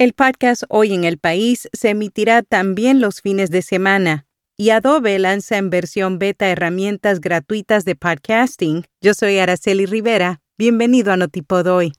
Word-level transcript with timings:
El 0.00 0.14
podcast 0.14 0.62
Hoy 0.70 0.94
en 0.94 1.04
el 1.04 1.18
País 1.18 1.68
se 1.74 1.90
emitirá 1.90 2.42
también 2.42 3.02
los 3.02 3.20
fines 3.20 3.50
de 3.50 3.60
semana 3.60 4.24
y 4.56 4.70
Adobe 4.70 5.18
lanza 5.18 5.58
en 5.58 5.68
versión 5.68 6.18
beta 6.18 6.48
herramientas 6.48 7.20
gratuitas 7.20 7.84
de 7.84 7.96
podcasting. 7.96 8.86
Yo 9.02 9.12
soy 9.12 9.36
Araceli 9.36 9.84
Rivera. 9.84 10.40
Bienvenido 10.56 11.12
a 11.12 11.18
Notipod 11.18 11.66
Hoy. 11.66 11.92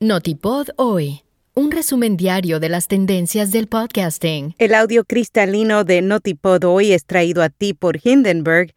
Notipod 0.00 0.68
Hoy. 0.78 1.20
Un 1.52 1.72
resumen 1.72 2.16
diario 2.16 2.58
de 2.58 2.70
las 2.70 2.88
tendencias 2.88 3.52
del 3.52 3.66
podcasting. 3.66 4.54
El 4.56 4.72
audio 4.72 5.04
cristalino 5.04 5.84
de 5.84 6.00
Notipod 6.00 6.64
Hoy 6.64 6.92
es 6.92 7.04
traído 7.04 7.42
a 7.42 7.50
ti 7.50 7.74
por 7.74 7.98
Hindenburg 8.02 8.72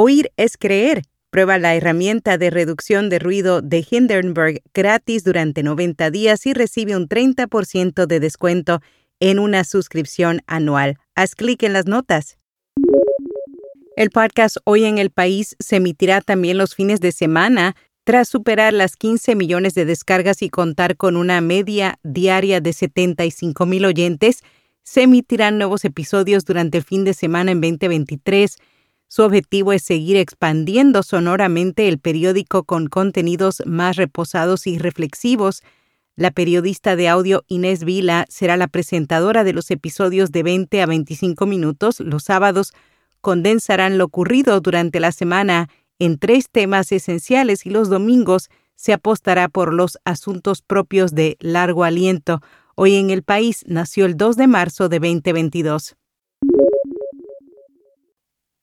Oír 0.00 0.30
es 0.36 0.56
creer. 0.56 1.02
Prueba 1.28 1.58
la 1.58 1.74
herramienta 1.74 2.38
de 2.38 2.50
reducción 2.50 3.08
de 3.08 3.18
ruido 3.18 3.62
de 3.62 3.84
Hindenburg 3.90 4.62
gratis 4.72 5.24
durante 5.24 5.64
90 5.64 6.12
días 6.12 6.46
y 6.46 6.52
recibe 6.52 6.94
un 6.94 7.08
30% 7.08 8.06
de 8.06 8.20
descuento 8.20 8.80
en 9.18 9.40
una 9.40 9.64
suscripción 9.64 10.40
anual. 10.46 10.98
Haz 11.16 11.34
clic 11.34 11.64
en 11.64 11.72
las 11.72 11.86
notas. 11.86 12.38
El 13.96 14.10
podcast 14.10 14.58
Hoy 14.62 14.84
en 14.84 14.98
el 14.98 15.10
País 15.10 15.56
se 15.58 15.74
emitirá 15.78 16.20
también 16.20 16.58
los 16.58 16.76
fines 16.76 17.00
de 17.00 17.10
semana 17.10 17.74
tras 18.04 18.28
superar 18.28 18.74
las 18.74 18.94
15 18.94 19.34
millones 19.34 19.74
de 19.74 19.84
descargas 19.84 20.42
y 20.42 20.48
contar 20.48 20.96
con 20.96 21.16
una 21.16 21.40
media 21.40 21.98
diaria 22.04 22.60
de 22.60 22.72
75 22.72 23.66
mil 23.66 23.84
oyentes. 23.84 24.44
Se 24.84 25.02
emitirán 25.02 25.58
nuevos 25.58 25.84
episodios 25.84 26.44
durante 26.44 26.78
el 26.78 26.84
fin 26.84 27.02
de 27.02 27.14
semana 27.14 27.50
en 27.50 27.60
2023 27.60 28.58
su 29.08 29.22
objetivo 29.22 29.72
es 29.72 29.82
seguir 29.82 30.16
expandiendo 30.16 31.02
sonoramente 31.02 31.88
el 31.88 31.98
periódico 31.98 32.64
con 32.64 32.88
contenidos 32.88 33.62
más 33.64 33.96
reposados 33.96 34.66
y 34.66 34.78
reflexivos. 34.78 35.62
La 36.14 36.30
periodista 36.30 36.94
de 36.94 37.08
audio 37.08 37.42
Inés 37.48 37.84
Vila 37.84 38.26
será 38.28 38.58
la 38.58 38.68
presentadora 38.68 39.44
de 39.44 39.54
los 39.54 39.70
episodios 39.70 40.30
de 40.30 40.42
20 40.42 40.82
a 40.82 40.86
25 40.86 41.46
minutos. 41.46 42.00
Los 42.00 42.24
sábados 42.24 42.74
condensarán 43.22 43.96
lo 43.96 44.04
ocurrido 44.04 44.60
durante 44.60 45.00
la 45.00 45.12
semana 45.12 45.68
en 45.98 46.18
tres 46.18 46.50
temas 46.50 46.92
esenciales 46.92 47.64
y 47.66 47.70
los 47.70 47.88
domingos 47.88 48.50
se 48.76 48.92
apostará 48.92 49.48
por 49.48 49.74
los 49.74 49.98
asuntos 50.04 50.62
propios 50.62 51.14
de 51.14 51.36
largo 51.40 51.84
aliento. 51.84 52.40
Hoy 52.74 52.94
en 52.94 53.10
el 53.10 53.22
país 53.22 53.64
nació 53.66 54.04
el 54.04 54.16
2 54.16 54.36
de 54.36 54.46
marzo 54.46 54.88
de 54.88 55.00
2022. 55.00 55.97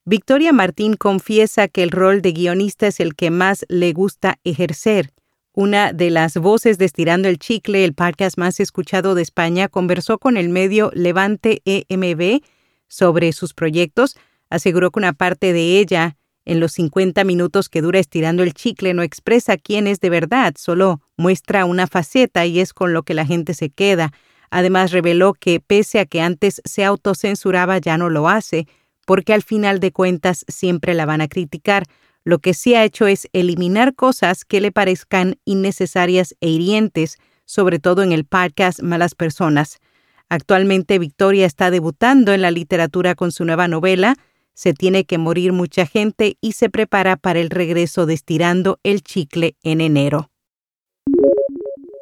Victoria 0.08 0.54
Martín 0.54 0.98
confiesa 0.98 1.68
que 1.68 1.82
el 1.82 1.90
rol 1.90 2.22
de 2.22 2.32
guionista 2.32 2.86
es 2.86 3.00
el 3.00 3.16
que 3.16 3.32
más 3.32 3.66
le 3.70 3.92
gusta 3.92 4.38
ejercer. 4.44 5.10
Una 5.52 5.94
de 5.94 6.12
las 6.12 6.38
voces 6.38 6.78
de 6.78 6.86
Estirando 6.86 7.28
el 7.28 7.40
Chicle, 7.40 7.84
el 7.84 7.96
podcast 7.96 8.38
más 8.38 8.60
escuchado 8.60 9.16
de 9.16 9.24
España, 9.24 9.68
conversó 9.68 10.20
con 10.20 10.38
el 10.38 10.50
medio 10.50 10.92
Levante 10.94 11.64
EMB 11.66 12.44
sobre 12.88 13.32
sus 13.32 13.56
proyectos. 13.56 14.16
Aseguró 14.52 14.92
que 14.92 15.00
una 15.00 15.14
parte 15.14 15.54
de 15.54 15.80
ella, 15.80 16.18
en 16.46 16.60
los 16.60 16.74
50 16.74 17.24
minutos 17.24 17.68
que 17.68 17.82
dura 17.82 17.98
Estirando 17.98 18.44
el 18.44 18.54
Chicle, 18.54 18.94
no 18.94 19.02
expresa 19.02 19.58
quién 19.58 19.88
es 19.88 20.02
de 20.02 20.12
verdad, 20.12 20.54
solo 20.56 21.02
muestra 21.18 21.66
una 21.66 21.88
faceta 21.88 22.46
y 22.46 22.60
es 22.60 22.74
con 22.74 22.94
lo 22.94 23.02
que 23.02 23.16
la 23.16 23.26
gente 23.26 23.56
se 23.56 23.72
queda. 23.72 24.14
Además, 24.52 24.92
reveló 24.92 25.34
que 25.34 25.60
pese 25.62 25.98
a 25.98 26.06
que 26.06 26.22
antes 26.22 26.62
se 26.64 26.86
autocensuraba, 26.86 27.80
ya 27.80 27.98
no 27.98 28.12
lo 28.12 28.30
hace 28.30 28.68
porque 29.06 29.34
al 29.34 29.44
final 29.44 29.80
de 29.80 29.92
cuentas 29.92 30.44
siempre 30.48 30.94
la 30.94 31.06
van 31.06 31.22
a 31.22 31.28
criticar. 31.28 31.86
Lo 32.24 32.40
que 32.40 32.54
sí 32.54 32.74
ha 32.74 32.84
hecho 32.84 33.08
es 33.08 33.30
eliminar 33.34 33.94
cosas 33.94 34.46
que 34.46 34.60
le 34.60 34.72
parezcan 34.72 35.36
innecesarias 35.46 36.36
e 36.42 36.50
hirientes, 36.50 37.18
sobre 37.46 37.80
todo 37.80 38.02
en 38.02 38.12
el 38.12 38.26
podcast 38.26 38.82
Malas 38.82 39.14
Personas. 39.14 39.80
Actualmente 40.28 40.98
Victoria 40.98 41.46
está 41.46 41.70
debutando 41.70 42.34
en 42.34 42.42
la 42.42 42.50
literatura 42.50 43.14
con 43.14 43.32
su 43.32 43.46
nueva 43.46 43.68
novela, 43.68 44.16
Se 44.58 44.74
tiene 44.74 45.04
que 45.04 45.18
morir 45.18 45.52
mucha 45.52 45.86
gente 45.86 46.38
y 46.40 46.54
se 46.54 46.70
prepara 46.70 47.18
para 47.18 47.42
el 47.42 47.50
regreso 47.50 48.06
de 48.06 48.14
Estirando 48.14 48.80
el 48.84 49.04
Chicle 49.04 49.58
en 49.64 49.82
enero. 49.82 50.32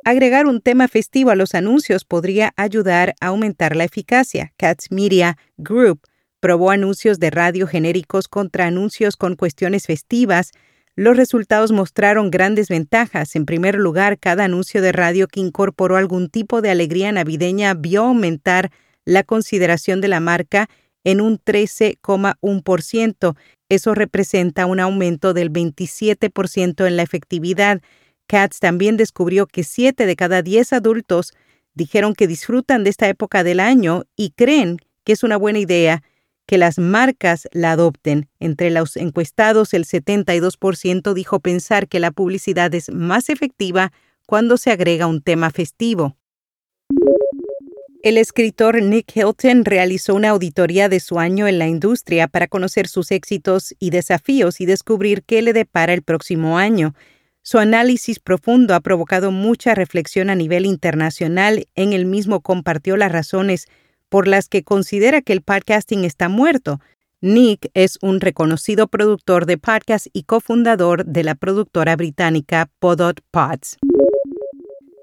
Agregar 0.05 0.45
un 0.45 0.61
tema 0.61 0.87
festivo 0.87 1.31
a 1.31 1.35
los 1.35 1.55
anuncios 1.55 2.05
podría 2.05 2.53
ayudar 2.55 3.15
a 3.21 3.29
aumentar 3.29 3.75
la 3.75 3.85
eficacia. 3.85 4.53
Cats 4.55 4.91
Media 4.91 5.35
Group 5.57 6.01
probó 6.43 6.71
anuncios 6.71 7.19
de 7.19 7.29
radio 7.29 7.67
genéricos 7.67 8.27
contra 8.27 8.67
anuncios 8.67 9.15
con 9.15 9.37
cuestiones 9.37 9.85
festivas, 9.85 10.51
los 10.93 11.15
resultados 11.15 11.71
mostraron 11.71 12.31
grandes 12.31 12.67
ventajas. 12.67 13.37
En 13.37 13.45
primer 13.45 13.75
lugar, 13.75 14.19
cada 14.19 14.43
anuncio 14.43 14.81
de 14.81 14.91
radio 14.91 15.29
que 15.29 15.39
incorporó 15.39 15.95
algún 15.95 16.27
tipo 16.27 16.61
de 16.61 16.69
alegría 16.69 17.13
navideña 17.13 17.75
vio 17.75 18.03
aumentar 18.03 18.71
la 19.05 19.23
consideración 19.23 20.01
de 20.01 20.09
la 20.09 20.19
marca 20.19 20.67
en 21.05 21.21
un 21.21 21.39
13,1%. 21.39 23.37
Eso 23.69 23.95
representa 23.95 24.65
un 24.65 24.81
aumento 24.81 25.33
del 25.33 25.49
27% 25.49 26.85
en 26.85 26.97
la 26.97 27.03
efectividad. 27.03 27.81
Katz 28.27 28.59
también 28.59 28.97
descubrió 28.97 29.47
que 29.47 29.63
7 29.63 30.05
de 30.05 30.15
cada 30.17 30.41
10 30.41 30.73
adultos 30.73 31.31
dijeron 31.73 32.13
que 32.13 32.27
disfrutan 32.27 32.83
de 32.83 32.89
esta 32.89 33.07
época 33.07 33.45
del 33.45 33.61
año 33.61 34.03
y 34.17 34.31
creen 34.31 34.79
que 35.05 35.13
es 35.13 35.23
una 35.23 35.37
buena 35.37 35.59
idea 35.59 36.03
que 36.45 36.57
las 36.57 36.77
marcas 36.77 37.47
la 37.51 37.71
adopten. 37.71 38.29
Entre 38.39 38.69
los 38.71 38.97
encuestados, 38.97 39.73
el 39.73 39.85
72% 39.85 41.13
dijo 41.13 41.39
pensar 41.39 41.87
que 41.87 41.99
la 41.99 42.11
publicidad 42.11 42.73
es 42.75 42.91
más 42.91 43.29
efectiva 43.29 43.91
cuando 44.25 44.57
se 44.57 44.71
agrega 44.71 45.07
un 45.07 45.21
tema 45.21 45.51
festivo. 45.51 46.17
El 48.03 48.17
escritor 48.17 48.81
Nick 48.81 49.15
Hilton 49.15 49.63
realizó 49.63 50.13
una 50.13 50.31
auditoría 50.31 50.89
de 50.89 50.99
su 50.99 51.19
año 51.19 51.47
en 51.47 51.57
la 51.57 51.67
industria 51.67 52.27
para 52.27 52.47
conocer 52.47 52.89
sus 52.89 53.11
éxitos 53.11 53.73
y 53.79 53.91
desafíos 53.91 54.59
y 54.59 54.65
descubrir 54.65 55.23
qué 55.23 55.41
le 55.41 55.53
depara 55.53 55.93
el 55.93 56.01
próximo 56.01 56.57
año. 56.57 56.95
Su 57.43 57.59
análisis 57.59 58.19
profundo 58.19 58.75
ha 58.75 58.81
provocado 58.81 59.31
mucha 59.31 59.73
reflexión 59.73 60.29
a 60.29 60.35
nivel 60.35 60.65
internacional. 60.65 61.67
En 61.75 61.93
el 61.93 62.05
mismo 62.05 62.41
compartió 62.41 62.97
las 62.97 63.11
razones 63.11 63.67
por 64.13 64.27
las 64.27 64.47
que 64.47 64.61
considera 64.61 65.23
que 65.23 65.33
el 65.33 65.41
podcasting 65.41 66.03
está 66.03 66.29
muerto. 66.29 66.79
Nick 67.21 67.71
es 67.73 67.97
un 68.03 68.21
reconocido 68.21 68.87
productor 68.87 69.47
de 69.47 69.57
podcast 69.57 70.05
y 70.13 70.21
cofundador 70.21 71.03
de 71.03 71.23
la 71.23 71.33
productora 71.33 71.95
británica 71.95 72.69
Podot 72.77 73.21
Pods. 73.31 73.79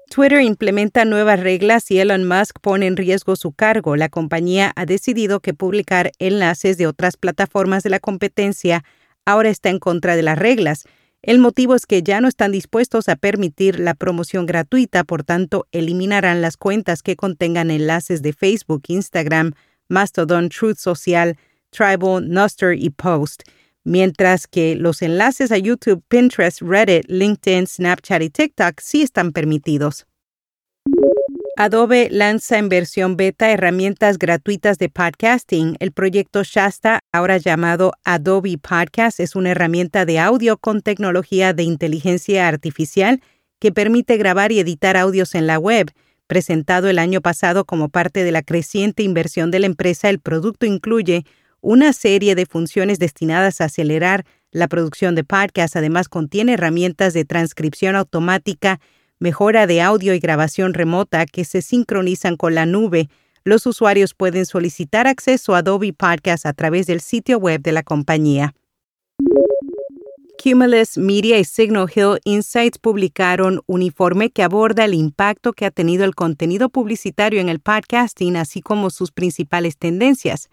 Twitter 0.09 0.39
implementa 0.39 1.03
nuevas 1.03 1.41
reglas 1.41 1.91
y 1.91 1.99
Elon 1.99 2.25
Musk 2.25 2.61
pone 2.61 2.87
en 2.87 2.95
riesgo 2.95 3.35
su 3.35 3.51
cargo. 3.51 3.97
La 3.97 4.07
compañía 4.07 4.71
ha 4.77 4.85
decidido 4.85 5.41
que 5.41 5.53
publicar 5.53 6.13
enlaces 6.17 6.77
de 6.77 6.87
otras 6.87 7.17
plataformas 7.17 7.83
de 7.83 7.89
la 7.89 7.99
competencia 7.99 8.85
ahora 9.25 9.49
está 9.49 9.67
en 9.67 9.79
contra 9.79 10.15
de 10.15 10.23
las 10.23 10.39
reglas. 10.39 10.85
El 11.23 11.37
motivo 11.37 11.75
es 11.75 11.85
que 11.85 12.01
ya 12.01 12.19
no 12.19 12.27
están 12.27 12.51
dispuestos 12.51 13.07
a 13.07 13.15
permitir 13.15 13.79
la 13.79 13.93
promoción 13.93 14.47
gratuita, 14.47 15.03
por 15.03 15.23
tanto, 15.23 15.67
eliminarán 15.71 16.41
las 16.41 16.57
cuentas 16.57 17.03
que 17.03 17.15
contengan 17.15 17.69
enlaces 17.69 18.23
de 18.23 18.33
Facebook, 18.33 18.83
Instagram, 18.87 19.53
Mastodon, 19.87 20.49
Truth 20.49 20.77
Social, 20.77 21.37
Tribal, 21.69 22.27
Nuster 22.27 22.73
y 22.73 22.89
Post, 22.89 23.43
mientras 23.83 24.47
que 24.47 24.75
los 24.75 25.03
enlaces 25.03 25.51
a 25.51 25.59
YouTube, 25.59 26.03
Pinterest, 26.07 26.59
Reddit, 26.61 27.05
LinkedIn, 27.07 27.67
Snapchat 27.67 28.23
y 28.23 28.29
TikTok 28.31 28.79
sí 28.79 29.03
están 29.03 29.31
permitidos. 29.31 30.07
Adobe 31.63 32.07
lanza 32.09 32.57
en 32.57 32.69
versión 32.69 33.17
beta 33.17 33.51
herramientas 33.51 34.17
gratuitas 34.17 34.79
de 34.79 34.89
podcasting. 34.89 35.75
El 35.79 35.91
proyecto 35.91 36.41
Shasta, 36.41 37.01
ahora 37.11 37.37
llamado 37.37 37.93
Adobe 38.03 38.57
Podcast, 38.57 39.19
es 39.19 39.35
una 39.35 39.51
herramienta 39.51 40.03
de 40.05 40.17
audio 40.17 40.57
con 40.57 40.81
tecnología 40.81 41.53
de 41.53 41.61
inteligencia 41.61 42.47
artificial 42.47 43.21
que 43.59 43.71
permite 43.71 44.17
grabar 44.17 44.51
y 44.51 44.59
editar 44.59 44.97
audios 44.97 45.35
en 45.35 45.45
la 45.45 45.59
web. 45.59 45.91
Presentado 46.25 46.89
el 46.89 46.97
año 46.97 47.21
pasado 47.21 47.63
como 47.63 47.89
parte 47.89 48.23
de 48.23 48.31
la 48.31 48.41
creciente 48.41 49.03
inversión 49.03 49.51
de 49.51 49.59
la 49.59 49.67
empresa, 49.67 50.09
el 50.09 50.17
producto 50.17 50.65
incluye 50.65 51.25
una 51.59 51.93
serie 51.93 52.33
de 52.33 52.47
funciones 52.47 52.97
destinadas 52.97 53.61
a 53.61 53.65
acelerar 53.65 54.25
la 54.49 54.67
producción 54.67 55.13
de 55.13 55.23
podcasts. 55.23 55.75
Además, 55.75 56.09
contiene 56.09 56.53
herramientas 56.53 57.13
de 57.13 57.23
transcripción 57.23 57.95
automática 57.95 58.79
mejora 59.21 59.67
de 59.67 59.81
audio 59.81 60.15
y 60.15 60.19
grabación 60.19 60.73
remota 60.73 61.27
que 61.27 61.45
se 61.45 61.61
sincronizan 61.61 62.35
con 62.37 62.55
la 62.55 62.65
nube. 62.65 63.07
Los 63.43 63.67
usuarios 63.67 64.15
pueden 64.15 64.47
solicitar 64.47 65.05
acceso 65.05 65.53
a 65.53 65.59
Adobe 65.59 65.93
Podcast 65.93 66.47
a 66.47 66.53
través 66.53 66.87
del 66.87 67.01
sitio 67.01 67.37
web 67.37 67.61
de 67.61 67.71
la 67.71 67.83
compañía. 67.83 68.55
Cumulus 70.43 70.97
Media 70.97 71.37
y 71.37 71.43
Signal 71.43 71.87
Hill 71.95 72.19
Insights 72.23 72.79
publicaron 72.79 73.61
un 73.67 73.83
informe 73.83 74.31
que 74.31 74.41
aborda 74.41 74.85
el 74.85 74.95
impacto 74.95 75.53
que 75.53 75.67
ha 75.67 75.71
tenido 75.71 76.03
el 76.03 76.15
contenido 76.15 76.69
publicitario 76.69 77.39
en 77.39 77.47
el 77.47 77.59
podcasting, 77.59 78.35
así 78.37 78.61
como 78.61 78.89
sus 78.89 79.11
principales 79.11 79.77
tendencias. 79.77 80.49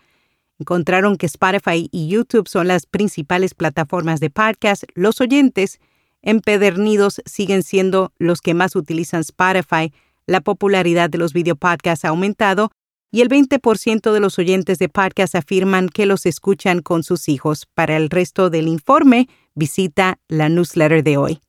encontraron 0.58 1.16
que 1.16 1.24
Spotify 1.24 1.88
y 1.90 2.08
YouTube 2.08 2.48
son 2.48 2.68
las 2.68 2.84
principales 2.84 3.54
plataformas 3.54 4.20
de 4.20 4.28
podcast, 4.28 4.84
los 4.94 5.22
oyentes 5.22 5.78
empedernidos 6.22 7.22
siguen 7.24 7.62
siendo 7.62 8.12
los 8.18 8.40
que 8.40 8.54
más 8.54 8.76
utilizan 8.76 9.20
Spotify, 9.20 9.92
la 10.26 10.40
popularidad 10.40 11.10
de 11.10 11.18
los 11.18 11.32
videopodcasts 11.32 12.04
ha 12.04 12.08
aumentado 12.08 12.70
y 13.10 13.22
el 13.22 13.28
20% 13.28 14.12
de 14.12 14.20
los 14.20 14.38
oyentes 14.38 14.78
de 14.78 14.88
podcast 14.88 15.34
afirman 15.34 15.88
que 15.88 16.06
los 16.06 16.26
escuchan 16.26 16.82
con 16.82 17.02
sus 17.02 17.28
hijos. 17.28 17.66
Para 17.74 17.96
el 17.96 18.10
resto 18.10 18.50
del 18.50 18.68
informe, 18.68 19.28
visita 19.54 20.18
la 20.28 20.48
newsletter 20.48 21.02
de 21.02 21.16
hoy. 21.16 21.40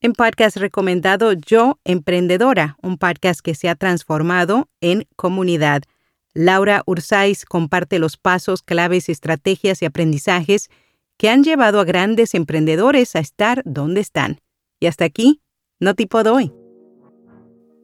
En 0.00 0.12
podcast 0.12 0.56
recomendado 0.56 1.32
Yo 1.32 1.80
Emprendedora, 1.84 2.76
un 2.82 2.98
podcast 2.98 3.40
que 3.40 3.56
se 3.56 3.68
ha 3.68 3.74
transformado 3.74 4.68
en 4.80 5.08
comunidad. 5.16 5.82
Laura 6.34 6.84
Ursáis 6.86 7.44
comparte 7.44 7.98
los 7.98 8.16
pasos, 8.16 8.62
claves, 8.62 9.08
estrategias 9.08 9.82
y 9.82 9.86
aprendizajes 9.86 10.70
que 11.18 11.28
han 11.28 11.42
llevado 11.42 11.80
a 11.80 11.84
grandes 11.84 12.34
emprendedores 12.34 13.14
a 13.16 13.18
estar 13.18 13.62
donde 13.64 14.00
están. 14.00 14.38
Y 14.80 14.86
hasta 14.86 15.04
aquí, 15.04 15.42
no 15.80 15.94
tipo 15.94 16.22
hoy. 16.30 16.52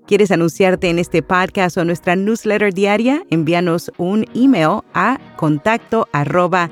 ¿Quieres 0.07 0.31
anunciarte 0.31 0.89
en 0.89 0.99
este 0.99 1.23
podcast 1.23 1.77
o 1.77 1.85
nuestra 1.85 2.15
newsletter 2.15 2.73
diaria? 2.73 3.23
Envíanos 3.31 3.91
un 3.97 4.27
email 4.35 4.81
a 4.93 5.19
contacto 5.37 6.09
arroba. 6.13 6.71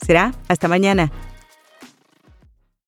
Será 0.00 0.32
hasta 0.48 0.68
mañana. 0.68 1.12